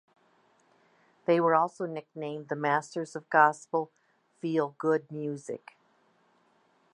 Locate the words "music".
5.11-5.75